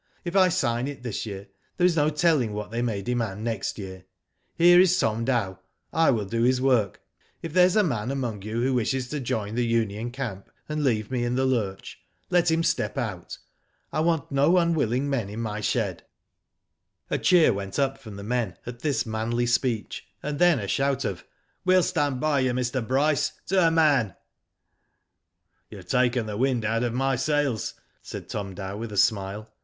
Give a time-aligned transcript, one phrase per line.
[0.25, 1.47] If I sign it this year
[1.77, 4.03] there is no telling what they may demand next year.
[4.55, 5.59] Here is Tom Dow.
[5.93, 7.01] I will do his work.
[7.43, 10.83] If there is a man among you who wishes to join the union camp, and
[10.83, 11.99] leave me in the lurch,
[12.31, 13.37] let him step out.
[13.93, 16.01] I want no unwilling men in my shed/*
[17.11, 21.05] A cheer went up from the men at this manly speech, and then a shout
[21.05, 21.23] of:
[21.63, 22.81] "WeMl stand by you, Mr.
[22.87, 24.15] Bryce, to a man.'*"
[25.69, 29.47] You've taken the wind out of my sails," said Tom Dow, with a smile.